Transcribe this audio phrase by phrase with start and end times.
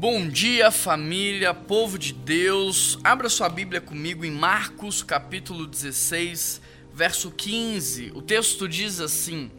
[0.00, 2.98] Bom dia, família, povo de Deus.
[3.04, 8.10] Abra sua Bíblia comigo em Marcos, capítulo 16, verso 15.
[8.14, 9.50] O texto diz assim: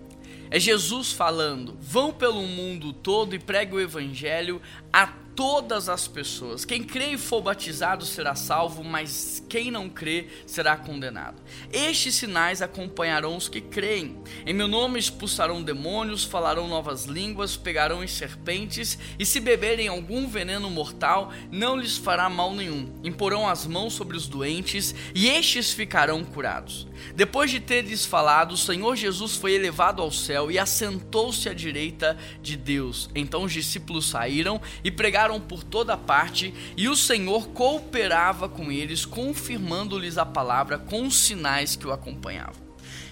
[0.49, 4.59] É Jesus falando: Vão pelo mundo todo e pregue o evangelho
[4.91, 6.66] a todas as pessoas.
[6.66, 11.41] Quem crê e for batizado será salvo, mas quem não crê será condenado.
[11.71, 14.17] Estes sinais acompanharão os que creem.
[14.45, 20.27] Em meu nome expulsarão demônios, falarão novas línguas, pegarão em serpentes, e se beberem algum
[20.27, 22.91] veneno mortal, não lhes fará mal nenhum.
[23.04, 26.88] Imporão as mãos sobre os doentes, e estes ficarão curados.
[27.16, 32.18] Depois de teres falado, o Senhor Jesus foi elevado ao céu e assentou-se à direita
[32.41, 33.09] de Deus.
[33.16, 38.71] Então os discípulos saíram e pregaram pregaram por toda parte, e o Senhor cooperava com
[38.71, 42.70] eles, confirmando-lhes a palavra com os sinais que o acompanhavam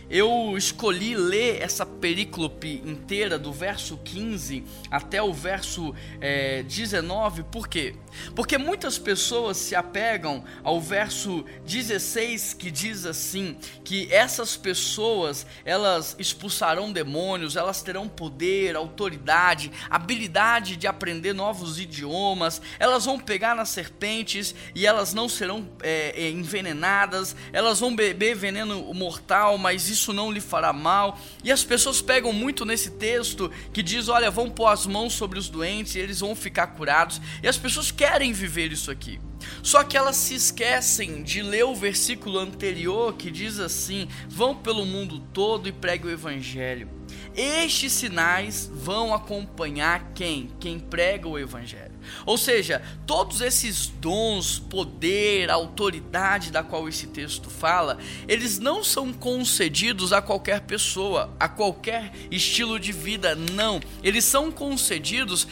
[0.09, 7.67] eu escolhi ler essa períclope inteira, do verso 15 até o verso é, 19, por
[7.67, 7.95] quê?
[8.35, 16.15] Porque muitas pessoas se apegam ao verso 16 que diz assim: que essas pessoas elas
[16.17, 23.69] expulsarão demônios, elas terão poder, autoridade, habilidade de aprender novos idiomas, elas vão pegar nas
[23.69, 30.13] serpentes e elas não serão é, envenenadas, elas vão beber veneno mortal, mas isso isso
[30.13, 31.19] não lhe fará mal.
[31.43, 35.37] E as pessoas pegam muito nesse texto que diz: olha, vão pôr as mãos sobre
[35.37, 37.21] os doentes e eles vão ficar curados.
[37.43, 39.19] E as pessoas querem viver isso aqui.
[39.61, 44.85] Só que elas se esquecem de ler o versículo anterior que diz assim: vão pelo
[44.85, 46.98] mundo todo e pregue o evangelho.
[47.35, 50.49] Estes sinais vão acompanhar quem?
[50.59, 51.89] Quem prega o evangelho.
[52.25, 59.13] Ou seja, todos esses dons, poder, autoridade da qual esse texto fala, eles não são
[59.13, 63.79] concedidos a qualquer pessoa, a qualquer estilo de vida, não.
[64.03, 65.47] Eles são concedidos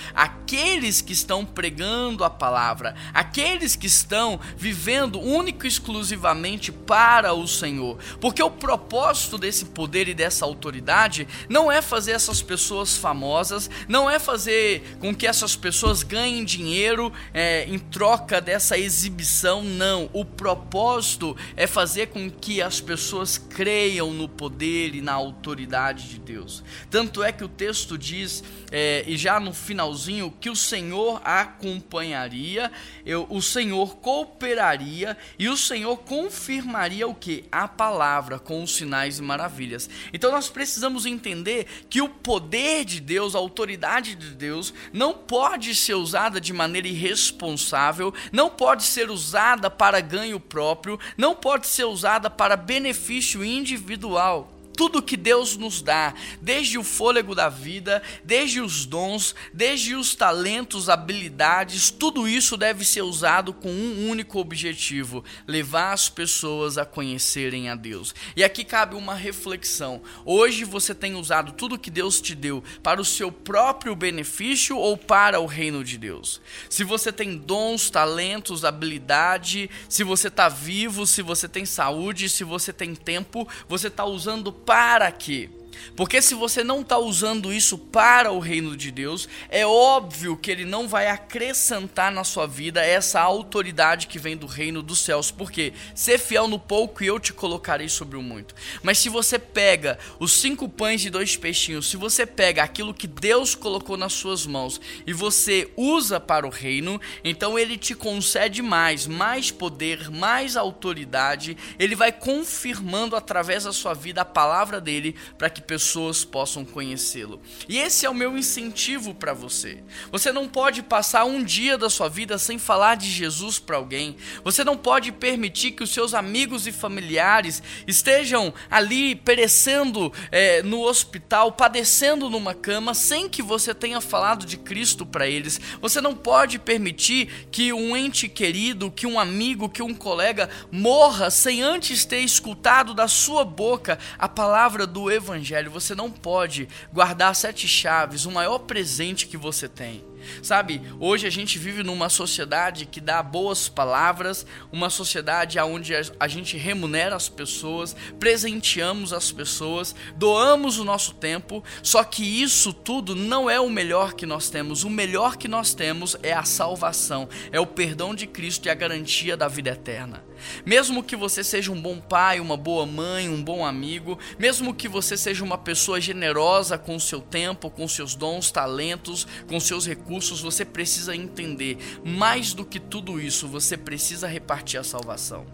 [0.47, 7.45] àqueles que estão pregando a palavra, aqueles que estão vivendo único e exclusivamente para o
[7.45, 7.97] Senhor.
[8.21, 14.09] Porque o propósito desse poder e dessa autoridade não é fazer essas pessoas famosas, não
[14.09, 20.09] é fazer com que essas pessoas ganhem dinheiro é, em troca dessa exibição, não.
[20.13, 26.19] O propósito é fazer com que as pessoas creiam no poder e na autoridade de
[26.19, 26.63] Deus.
[26.89, 28.41] Tanto é que o texto diz,
[28.71, 32.71] é, e já no finalzinho, que o Senhor acompanharia,
[33.05, 37.45] eu, o Senhor cooperaria e o Senhor confirmaria o que?
[37.51, 39.89] A palavra com os sinais e maravilhas.
[40.13, 45.73] Então nós precisamos entender que o poder de Deus, a autoridade de Deus, não pode
[45.75, 51.85] ser usada de maneira irresponsável, não pode ser usada para ganho próprio, não pode ser
[51.85, 58.61] usada para benefício individual tudo que Deus nos dá, desde o fôlego da vida, desde
[58.61, 65.25] os dons, desde os talentos, habilidades, tudo isso deve ser usado com um único objetivo:
[65.47, 68.13] levar as pessoas a conhecerem a Deus.
[68.35, 70.01] E aqui cabe uma reflexão.
[70.23, 74.95] Hoje você tem usado tudo que Deus te deu para o seu próprio benefício ou
[74.95, 76.39] para o reino de Deus?
[76.69, 82.43] Se você tem dons, talentos, habilidade, se você está vivo, se você tem saúde, se
[82.43, 85.49] você tem tempo, você está usando para quê?
[85.95, 90.51] Porque se você não está usando isso para o reino de Deus, é óbvio que
[90.51, 95.31] ele não vai acrescentar na sua vida essa autoridade que vem do reino dos céus.
[95.31, 98.55] Porque ser fiel no pouco e eu te colocarei sobre o muito.
[98.83, 103.07] Mas se você pega os cinco pães e dois peixinhos, se você pega aquilo que
[103.07, 108.61] Deus colocou nas suas mãos e você usa para o reino, então ele te concede
[108.61, 111.57] mais, mais poder, mais autoridade.
[111.79, 117.41] Ele vai confirmando através da sua vida a palavra dele para que pessoas possam conhecê-lo.
[117.67, 119.83] E esse é o meu incentivo para você.
[120.11, 124.15] Você não pode passar um dia da sua vida sem falar de Jesus para alguém.
[124.43, 130.81] Você não pode permitir que os seus amigos e familiares estejam ali perecendo é, no
[130.81, 135.59] hospital, padecendo numa cama, sem que você tenha falado de Cristo para eles.
[135.81, 141.29] Você não pode permitir que um ente querido, que um amigo, que um colega morra
[141.29, 145.56] sem antes ter escutado da sua boca a palavra do Evangelho.
[145.57, 150.03] Evangelho, você não pode guardar sete chaves, o maior presente que você tem.
[150.41, 156.27] Sabe, hoje a gente vive numa sociedade que dá boas palavras, uma sociedade onde a
[156.27, 163.15] gente remunera as pessoas, presenteamos as pessoas, doamos o nosso tempo, só que isso tudo
[163.15, 164.83] não é o melhor que nós temos.
[164.83, 168.75] O melhor que nós temos é a salvação, é o perdão de Cristo e a
[168.75, 170.23] garantia da vida eterna.
[170.65, 174.87] Mesmo que você seja um bom pai, uma boa mãe, um bom amigo, mesmo que
[174.87, 179.87] você seja uma pessoa generosa com o seu tempo, com seus dons, talentos, com seus
[179.87, 181.77] recursos, recursos, você precisa entender.
[182.03, 185.45] Mais do que tudo isso, você precisa repartir a salvação.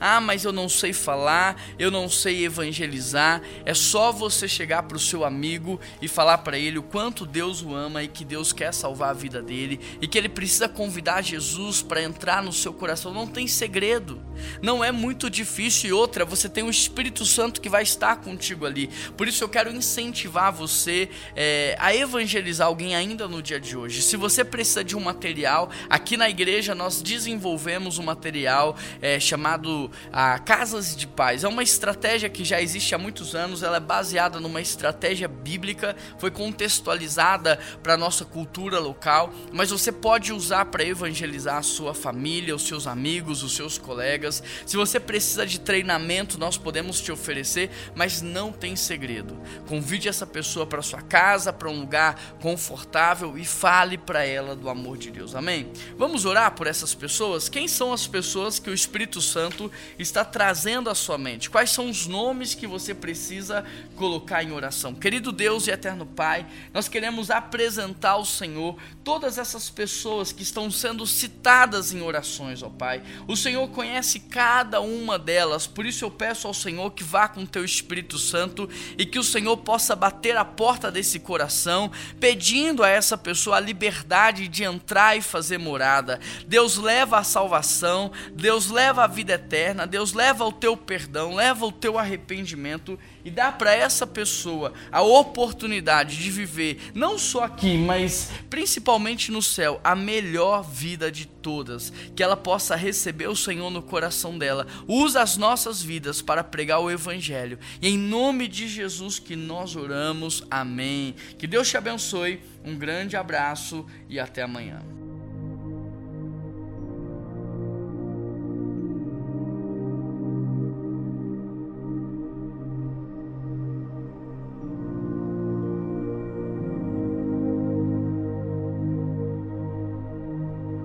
[0.00, 3.42] Ah, mas eu não sei falar, eu não sei evangelizar.
[3.64, 7.62] É só você chegar para o seu amigo e falar para ele o quanto Deus
[7.62, 11.22] o ama e que Deus quer salvar a vida dele e que ele precisa convidar
[11.22, 13.12] Jesus para entrar no seu coração.
[13.12, 14.20] Não tem segredo,
[14.62, 15.90] não é muito difícil.
[15.90, 18.88] E outra, você tem o Espírito Santo que vai estar contigo ali.
[19.16, 24.02] Por isso eu quero incentivar você é, a evangelizar alguém ainda no dia de hoje.
[24.02, 29.67] Se você precisa de um material, aqui na igreja nós desenvolvemos um material é, chamado
[29.68, 31.44] chamado ah, Casas de Paz.
[31.44, 35.94] É uma estratégia que já existe há muitos anos, ela é baseada numa estratégia bíblica,
[36.18, 42.54] foi contextualizada para nossa cultura local, mas você pode usar para evangelizar a sua família,
[42.54, 44.42] os seus amigos, os seus colegas.
[44.64, 49.36] Se você precisa de treinamento, nós podemos te oferecer, mas não tem segredo.
[49.68, 54.68] Convide essa pessoa para sua casa, para um lugar confortável e fale para ela do
[54.68, 55.34] amor de Deus.
[55.34, 55.70] Amém?
[55.96, 57.48] Vamos orar por essas pessoas?
[57.48, 61.50] Quem são as pessoas que o Espírito Santo Santo está trazendo à sua mente.
[61.50, 63.64] Quais são os nomes que você precisa
[63.96, 64.94] colocar em oração?
[64.94, 70.70] Querido Deus e eterno Pai, nós queremos apresentar ao Senhor todas essas pessoas que estão
[70.70, 73.02] sendo citadas em orações, ó Pai.
[73.26, 77.44] O Senhor conhece cada uma delas, por isso eu peço ao Senhor que vá com
[77.44, 81.90] teu Espírito Santo e que o Senhor possa bater a porta desse coração,
[82.20, 86.20] pedindo a essa pessoa a liberdade de entrar e fazer morada.
[86.46, 91.64] Deus leva a salvação, Deus leva a vida eterna, Deus leva o teu perdão, leva
[91.64, 97.76] o teu arrependimento e dá para essa pessoa a oportunidade de viver, não só aqui,
[97.76, 101.92] mas principalmente no céu, a melhor vida de todas.
[102.14, 104.66] Que ela possa receber o Senhor no coração dela.
[104.86, 107.58] Usa as nossas vidas para pregar o Evangelho.
[107.80, 110.44] E em nome de Jesus que nós oramos.
[110.50, 111.14] Amém.
[111.38, 112.40] Que Deus te abençoe.
[112.64, 114.82] Um grande abraço e até amanhã.